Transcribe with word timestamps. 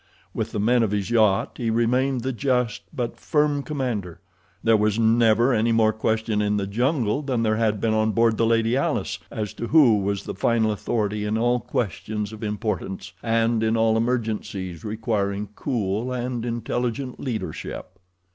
With 0.33 0.51
the 0.51 0.59
men 0.59 0.81
of 0.81 0.89
his 0.89 1.11
yacht 1.11 1.57
he 1.59 1.69
remained 1.69 2.21
the 2.21 2.33
just 2.33 2.81
but 2.91 3.19
firm 3.19 3.61
commander—there 3.61 4.75
was 4.75 4.97
never 4.97 5.53
any 5.53 5.71
more 5.71 5.93
question 5.93 6.41
in 6.41 6.57
the 6.57 6.65
jungle 6.65 7.21
than 7.21 7.43
there 7.43 7.57
had 7.57 7.79
been 7.79 7.93
on 7.93 8.11
board 8.11 8.35
the 8.37 8.45
Lady 8.47 8.75
Alice 8.75 9.19
as 9.29 9.53
to 9.53 9.67
who 9.67 9.99
was 9.99 10.23
the 10.23 10.33
final 10.33 10.71
authority 10.71 11.23
in 11.23 11.37
all 11.37 11.59
questions 11.59 12.33
of 12.33 12.41
importance, 12.43 13.13
and 13.21 13.61
in 13.61 13.77
all 13.77 13.95
emergencies 13.95 14.83
requiring 14.83 15.49
cool 15.55 16.11
and 16.11 16.45
intelligent 16.45 17.19
leadership. 17.19 17.99